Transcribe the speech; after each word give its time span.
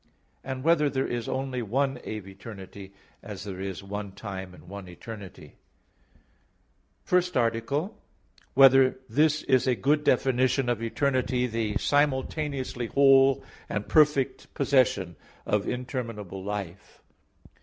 (6) 0.43 0.61
Whether 0.63 0.89
there 0.89 1.05
is 1.05 1.29
only 1.29 1.61
one 1.61 1.99
aeviternity, 1.99 2.91
as 3.21 3.43
there 3.43 3.61
is 3.61 3.83
one 3.83 4.13
time, 4.13 4.55
and 4.55 4.67
one 4.67 4.87
eternity?_______________________ 4.87 5.57
FIRST 7.07 7.37
ARTICLE 7.37 7.83
[I, 7.83 7.83
Q. 7.83 7.89
10, 7.89 7.93
Art. 7.93 8.45
1] 8.55 8.55
Whether 8.55 8.99
This 9.07 9.43
Is 9.43 9.67
a 9.67 9.75
Good 9.75 10.03
Definition 10.03 10.69
of 10.69 10.81
Eternity, 10.81 11.45
"The 11.45 11.75
Simultaneously 11.77 12.87
Whole 12.87 13.43
and 13.69 13.87
Perfect 13.87 14.51
Possession 14.55 15.17
of 15.45 15.67
Interminable 15.67 16.43
Life"? 16.43 17.03